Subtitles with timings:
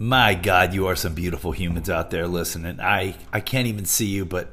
[0.00, 2.78] My God, you are some beautiful humans out there listening.
[2.78, 4.48] I, I can't even see you, but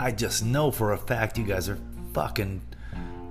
[0.00, 1.78] I just know for a fact you guys are
[2.14, 2.62] fucking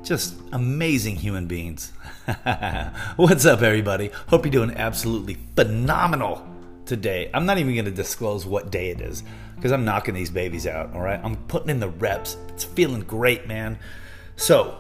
[0.03, 1.91] just amazing human beings.
[3.15, 4.11] What's up, everybody?
[4.27, 6.47] Hope you're doing absolutely phenomenal
[6.85, 7.31] today.
[7.33, 9.23] I'm not even going to disclose what day it is
[9.55, 11.19] because I'm knocking these babies out, all right?
[11.23, 12.37] I'm putting in the reps.
[12.49, 13.79] It's feeling great, man.
[14.35, 14.77] So,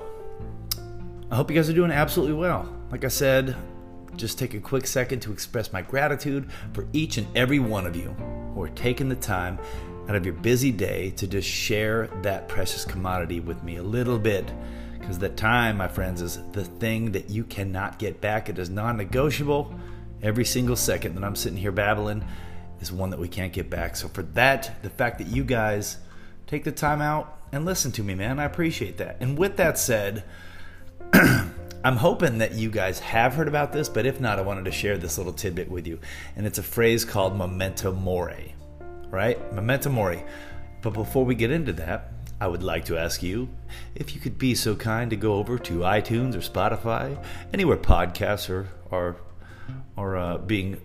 [1.31, 2.71] I hope you guys are doing absolutely well.
[2.91, 3.55] Like I said,
[4.17, 7.95] just take a quick second to express my gratitude for each and every one of
[7.95, 8.09] you
[8.53, 9.59] who are taking the time
[10.07, 14.19] out of your busy day to just share that precious commodity with me a little
[14.19, 14.51] bit.
[14.99, 18.49] Because the time, my friends, is the thing that you cannot get back.
[18.49, 19.73] It is non negotiable.
[20.21, 22.25] Every single second that I'm sitting here babbling
[22.79, 23.95] is one that we can't get back.
[23.95, 25.97] So, for that, the fact that you guys
[26.47, 29.17] take the time out and listen to me, man, I appreciate that.
[29.19, 30.23] And with that said,
[31.85, 34.71] I'm hoping that you guys have heard about this, but if not, I wanted to
[34.71, 35.99] share this little tidbit with you.
[36.35, 38.55] And it's a phrase called memento mori,
[39.11, 39.53] right?
[39.53, 40.23] Memento mori.
[40.81, 43.49] But before we get into that, I would like to ask you
[43.93, 48.49] if you could be so kind to go over to iTunes or Spotify, anywhere podcasts
[48.49, 49.17] are are,
[49.95, 50.81] are uh, being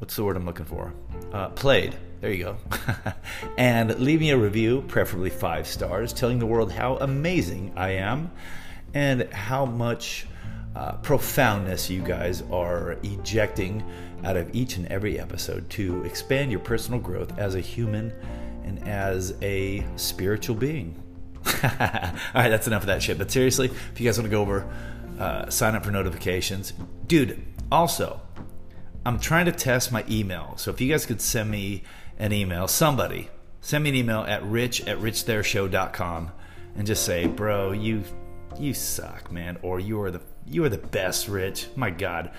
[0.00, 0.92] what's the word I'm looking for?
[1.32, 1.96] Uh, played.
[2.20, 2.56] There you go.
[3.56, 8.30] and leave me a review, preferably five stars, telling the world how amazing I am
[8.96, 10.26] and how much
[10.74, 13.84] uh, profoundness you guys are ejecting
[14.24, 18.10] out of each and every episode to expand your personal growth as a human
[18.64, 20.98] and as a spiritual being.
[21.44, 21.70] All
[22.34, 23.18] right, that's enough of that shit.
[23.18, 24.66] But seriously, if you guys want to go over,
[25.18, 26.72] uh, sign up for notifications.
[27.06, 28.18] Dude, also,
[29.04, 30.54] I'm trying to test my email.
[30.56, 31.82] So if you guys could send me
[32.18, 33.28] an email, somebody,
[33.60, 36.30] send me an email at rich at richthayershow.com
[36.76, 38.02] and just say, bro, you
[38.58, 41.68] you suck, man, or you are the you are the best, Rich.
[41.76, 42.30] My God,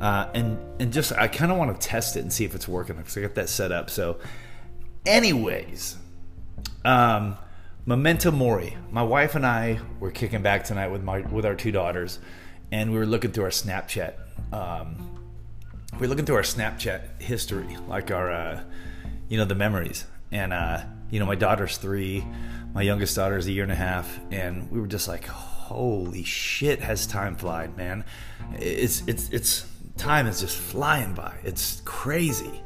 [0.00, 2.68] uh, and and just I kind of want to test it and see if it's
[2.68, 3.90] working because I got that set up.
[3.90, 4.18] So,
[5.06, 5.96] anyways,
[6.84, 7.36] um,
[7.86, 8.76] memento mori.
[8.90, 12.18] My wife and I were kicking back tonight with my with our two daughters,
[12.72, 14.14] and we were looking through our Snapchat.
[14.52, 15.10] Um,
[15.94, 18.64] we were looking through our Snapchat history, like our, uh,
[19.28, 20.06] you know, the memories.
[20.32, 22.24] And uh, you know, my daughter's three,
[22.74, 25.28] my youngest daughter is a year and a half, and we were just like,
[25.64, 28.04] holy shit has time flied man.
[28.58, 29.66] It's it's it's
[29.96, 31.34] time is just flying by.
[31.42, 32.62] It's crazy.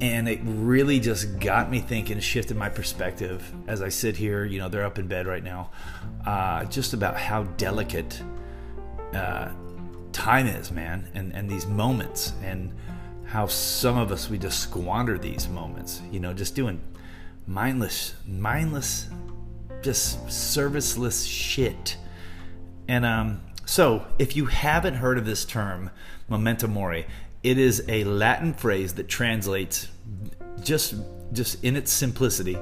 [0.00, 3.50] And it really just got me thinking shifted my perspective.
[3.66, 5.70] As i sit here you know they're up in bed right now.
[6.26, 8.20] Uh, just about how delicate
[9.14, 9.50] uh,
[10.12, 12.72] time is man and and these moments and
[13.24, 16.80] how some of us we just squander these moments you know just doing
[17.46, 19.08] mindless mindless
[19.82, 21.96] just serviceless shit
[22.88, 25.90] and um, so, if you haven't heard of this term,
[26.28, 27.06] memento mori,
[27.42, 29.88] it is a Latin phrase that translates
[30.62, 30.94] just
[31.32, 32.56] just in its simplicity,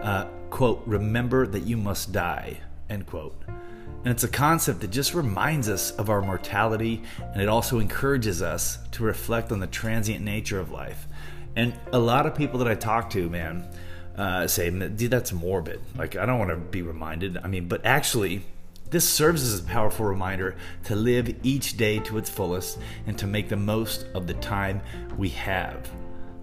[0.00, 3.40] uh, quote, remember that you must die, end quote.
[3.48, 8.42] And it's a concept that just reminds us of our mortality and it also encourages
[8.42, 11.06] us to reflect on the transient nature of life.
[11.54, 13.68] And a lot of people that I talk to, man,
[14.16, 15.80] uh, say, dude, that's morbid.
[15.96, 17.38] Like, I don't want to be reminded.
[17.38, 18.42] I mean, but actually,
[18.92, 20.54] this serves as a powerful reminder
[20.84, 24.82] to live each day to its fullest and to make the most of the time
[25.16, 25.90] we have.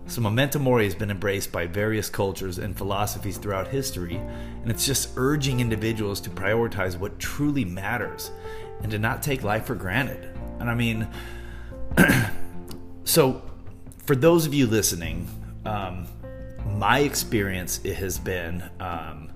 [0.07, 4.83] So, memento mori has been embraced by various cultures and philosophies throughout history, and it's
[4.83, 8.31] just urging individuals to prioritize what truly matters
[8.81, 10.35] and to not take life for granted.
[10.59, 11.07] And I mean,
[13.03, 13.43] so
[13.99, 15.27] for those of you listening,
[15.65, 16.07] um,
[16.65, 19.29] my experience it has been um,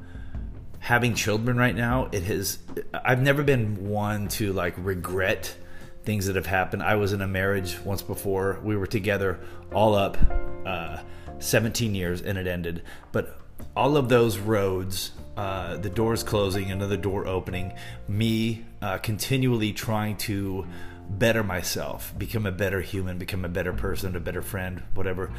[0.83, 2.59] having children right now, it has.
[2.93, 5.55] I've never been one to like regret
[6.03, 6.83] things that have happened.
[6.83, 8.59] I was in a marriage once before.
[8.61, 9.39] We were together
[9.73, 10.17] all up
[10.65, 10.97] uh,
[11.39, 12.83] 17 years and it ended.
[13.13, 13.39] But
[13.77, 17.71] all of those roads, uh, the doors closing, another door opening,
[18.09, 20.67] me uh, continually trying to
[21.09, 25.31] better myself, become a better human, become a better person, a better friend, whatever.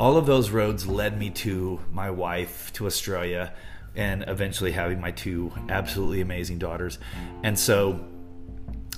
[0.00, 3.52] All of those roads led me to my wife, to Australia
[3.98, 6.98] and eventually having my two absolutely amazing daughters.
[7.42, 8.00] And so,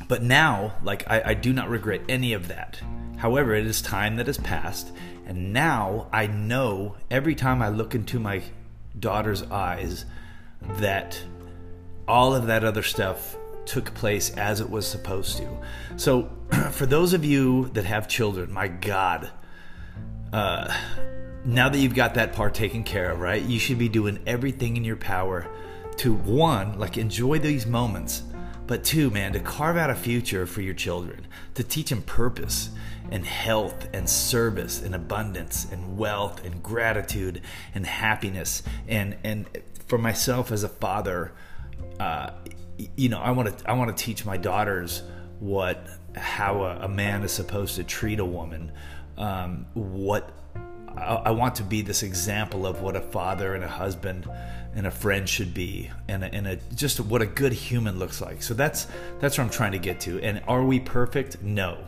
[0.07, 2.81] but now, like, I, I do not regret any of that.
[3.17, 4.93] However, it is time that has passed,
[5.27, 8.43] and now I know every time I look into my
[8.99, 10.05] daughter's eyes
[10.79, 11.23] that
[12.07, 15.49] all of that other stuff took place as it was supposed to.
[15.97, 16.31] So,
[16.73, 19.31] for those of you that have children, my God,
[20.33, 20.75] uh,
[21.45, 23.43] now that you've got that part taken care of, right?
[23.43, 25.49] You should be doing everything in your power
[25.99, 28.23] to one, like enjoy these moments,
[28.67, 32.71] but two, man, to carve out a future for your children, to teach them purpose
[33.11, 37.43] and health and service and abundance and wealth and gratitude
[37.75, 38.63] and happiness.
[38.87, 39.47] And and
[39.89, 41.33] for myself as a father,
[41.99, 42.31] uh,
[42.97, 45.03] you know, I want to I want to teach my daughters
[45.41, 48.73] what how a, a, man is supposed to treat a woman.
[49.17, 50.31] Um, what
[50.97, 54.29] I, want to be this example of what a father and a husband
[54.75, 58.21] and a friend should be, and a, and a, just what a good human looks
[58.21, 58.43] like.
[58.43, 58.87] So that's
[59.19, 60.21] that's what I'm trying to get to.
[60.21, 61.43] And are we perfect?
[61.43, 61.79] No,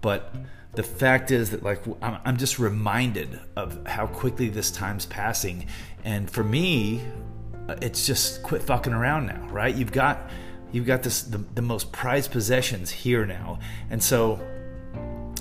[0.00, 0.34] but
[0.74, 5.66] the fact is that like I'm, I'm just reminded of how quickly this time's passing,
[6.04, 7.02] and for me,
[7.68, 9.74] uh, it's just quit fucking around now, right?
[9.74, 10.30] You've got
[10.72, 13.58] you've got this the, the most prized possessions here now,
[13.90, 14.40] and so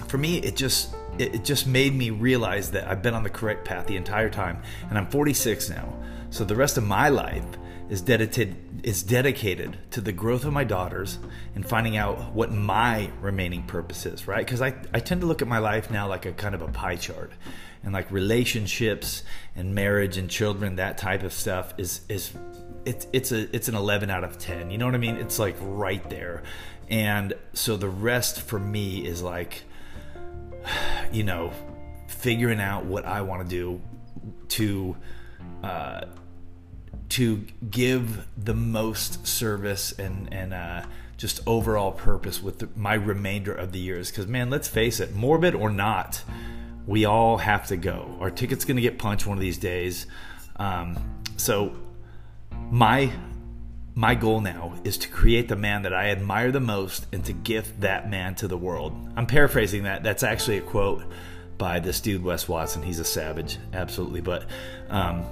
[0.08, 3.66] for me, it just it, just made me realize that I've been on the correct
[3.66, 5.94] path the entire time, and I'm 46 now.
[6.30, 7.46] So the rest of my life
[7.90, 11.20] is dedicated is dedicated to the growth of my daughters
[11.54, 14.44] and finding out what my remaining purpose is, right?
[14.44, 16.68] Because I, I tend to look at my life now like a kind of a
[16.70, 17.32] pie chart.
[17.84, 19.24] And like relationships
[19.56, 22.32] and marriage and children, that type of stuff is is
[22.86, 24.72] it's it's a it's an 11 out of 10.
[24.72, 25.18] You know what I mean?
[25.18, 26.44] It's like right there.
[26.90, 29.64] And so the rest for me is like
[31.12, 31.52] you know,
[32.08, 33.82] figuring out what I want to do
[34.50, 34.96] to
[35.64, 36.02] uh,
[37.10, 40.84] to give the most service and and uh,
[41.18, 44.10] just overall purpose with the, my remainder of the years.
[44.10, 46.24] Because man, let's face it, morbid or not,
[46.88, 48.18] we all have to go.
[48.20, 50.08] Our ticket's to get punched one of these days.
[50.56, 50.98] Um,
[51.38, 51.76] so
[52.72, 53.12] my
[53.94, 57.34] my goal now is to create the man that I admire the most and to
[57.34, 58.94] gift that man to the world.
[59.16, 60.02] I'm paraphrasing that.
[60.04, 61.04] That's actually a quote
[61.58, 62.84] by this dude Wes Watson.
[62.84, 64.22] He's a savage, absolutely.
[64.22, 64.46] But
[64.90, 65.26] um,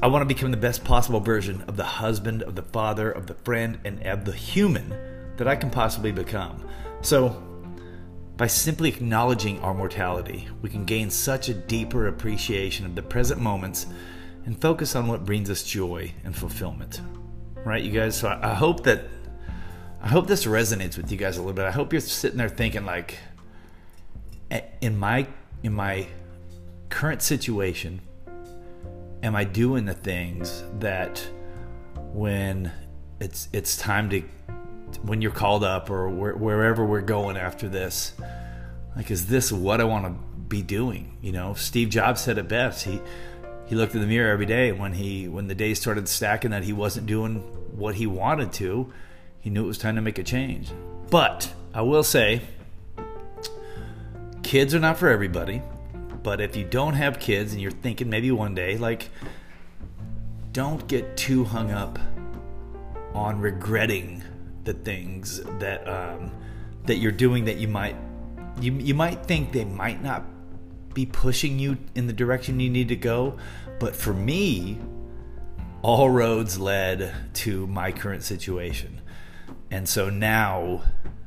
[0.00, 3.26] I want to become the best possible version of the husband, of the father, of
[3.26, 4.94] the friend, and of the human
[5.36, 6.68] that I can possibly become.
[7.02, 7.42] So,
[8.36, 13.40] by simply acknowledging our mortality, we can gain such a deeper appreciation of the present
[13.40, 13.86] moments
[14.46, 17.00] and focus on what brings us joy and fulfillment.
[17.64, 18.16] Right, you guys?
[18.16, 19.04] So I, I hope that
[20.02, 21.64] I hope this resonates with you guys a little bit.
[21.64, 23.18] I hope you're sitting there thinking like
[24.80, 25.26] in my
[25.62, 26.06] in my
[26.90, 28.00] current situation,
[29.22, 31.26] am I doing the things that
[32.12, 32.70] when
[33.18, 34.22] it's it's time to
[35.02, 38.12] when you're called up or where, wherever we're going after this
[38.94, 40.10] like is this what I want to
[40.48, 43.00] be doing you know Steve Jobs said it best he
[43.66, 44.72] he looked in the mirror every day.
[44.72, 47.36] When he when the days started stacking that he wasn't doing
[47.76, 48.92] what he wanted to
[49.44, 50.72] he knew it was time to make a change.
[51.10, 52.40] But I will say
[54.42, 55.60] kids are not for everybody.
[56.22, 59.10] But if you don't have kids and you're thinking maybe one day, like,
[60.52, 61.98] don't get too hung up
[63.12, 64.24] on regretting
[64.64, 66.32] the things that um,
[66.84, 67.96] that you're doing that you might
[68.62, 70.24] you you might think they might not
[70.94, 73.36] be pushing you in the direction you need to go,
[73.78, 74.78] but for me,
[75.82, 79.00] all roads led to my current situation.
[79.70, 80.82] And so now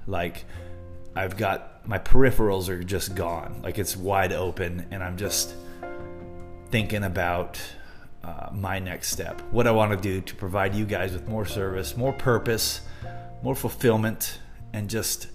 [0.07, 0.45] like
[1.15, 3.61] I've got my peripherals are just gone.
[3.61, 5.53] Like it's wide open, and I'm just
[6.69, 7.59] thinking about
[8.23, 9.41] uh, my next step.
[9.51, 12.81] What I want to do to provide you guys with more service, more purpose,
[13.41, 14.39] more fulfillment,
[14.73, 15.27] and just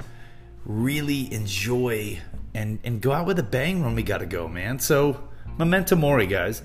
[0.64, 2.20] really enjoy
[2.54, 4.78] and, and go out with a bang when we got to go, man.
[4.78, 5.22] So,
[5.58, 6.62] memento mori, guys.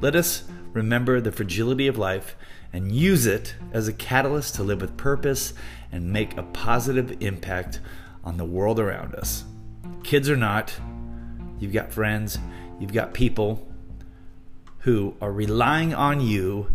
[0.00, 2.36] Let us remember the fragility of life
[2.72, 5.54] and use it as a catalyst to live with purpose
[5.90, 7.80] and make a positive impact
[8.24, 9.44] on the world around us.
[10.04, 10.74] Kids or not,
[11.58, 12.38] you've got friends,
[12.78, 13.66] you've got people
[14.80, 16.74] who are relying on you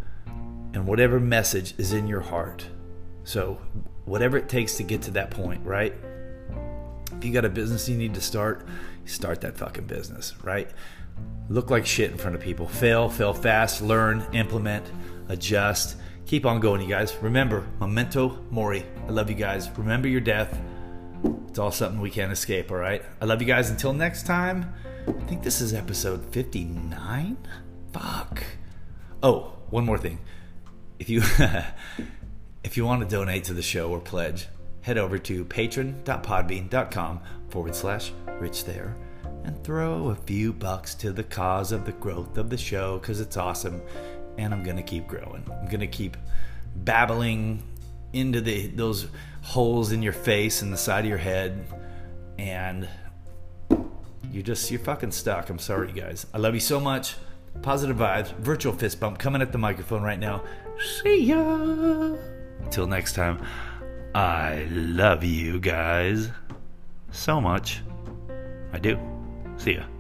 [0.74, 2.66] and whatever message is in your heart.
[3.24, 3.60] So,
[4.06, 5.94] whatever it takes to get to that point, right?
[7.24, 8.68] You got a business you need to start,
[9.06, 10.70] start that fucking business, right?
[11.50, 12.68] Look like shit in front of people.
[12.68, 14.86] Fail, fail fast, learn, implement,
[15.30, 15.98] adjust.
[16.26, 17.16] Keep on going, you guys.
[17.22, 18.86] Remember, memento mori.
[19.08, 19.70] I love you guys.
[19.78, 20.60] Remember your death.
[21.48, 23.04] It's all something we can't escape, all right?
[23.22, 23.70] I love you guys.
[23.70, 24.74] Until next time,
[25.08, 27.38] I think this is episode 59.
[27.92, 28.44] Fuck.
[29.22, 30.20] Oh, one more thing.
[31.00, 31.22] If you
[32.64, 34.48] if you want to donate to the show or pledge,
[34.84, 38.96] head over to patron.podbean.com forward slash rich thayer
[39.44, 43.20] and throw a few bucks to the cause of the growth of the show because
[43.20, 43.82] it's awesome
[44.38, 45.44] and I'm going to keep growing.
[45.52, 46.18] I'm going to keep
[46.76, 47.64] babbling
[48.14, 49.08] into the those
[49.42, 51.66] holes in your face and the side of your head
[52.38, 52.88] and
[54.32, 55.50] you just you're fucking stuck.
[55.50, 56.26] I'm sorry guys.
[56.34, 57.16] I love you so much.
[57.62, 60.44] Positive vibes, virtual fist bump coming at the microphone right now.
[61.02, 62.16] See ya.
[62.62, 63.46] Until next time.
[64.16, 66.30] I love you guys
[67.12, 67.82] so much.
[68.72, 69.00] I do.
[69.58, 69.93] See ya.